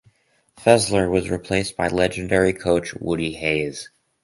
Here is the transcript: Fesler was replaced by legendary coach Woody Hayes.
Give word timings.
Fesler 0.57 1.11
was 1.11 1.29
replaced 1.29 1.77
by 1.77 1.87
legendary 1.87 2.53
coach 2.53 2.95
Woody 2.95 3.33
Hayes. 3.33 3.89